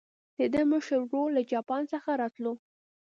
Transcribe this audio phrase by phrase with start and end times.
[0.37, 2.53] د ده مشر ورور له جاپان څخه راتللو.